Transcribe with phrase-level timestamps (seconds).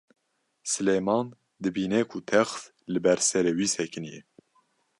[0.71, 1.25] Silêman
[1.63, 2.61] dibîne ku text
[2.93, 4.21] li ber serê wî sekiniye.